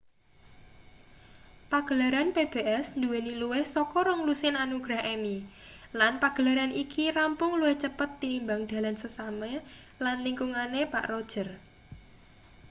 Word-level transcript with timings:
pagelaran 1.71 2.29
pbs 2.35 2.87
nduweni 2.97 3.31
luwih 3.41 3.65
saka 3.75 3.97
rong-lusin 4.07 4.55
anugrah 4.65 5.01
emmy 5.13 5.37
lan 5.99 6.13
pagelaran 6.23 6.71
iki 6.83 7.03
rampung 7.17 7.53
luwih 7.59 7.77
cepet 7.83 8.09
tinimbang 8.21 8.61
dalan 8.71 8.95
sesame 9.03 9.53
lan 10.03 10.17
lingkungane 10.25 10.81
pak 10.93 11.05
roger 11.11 11.47